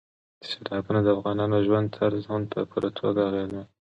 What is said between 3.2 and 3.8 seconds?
اغېزمنوي.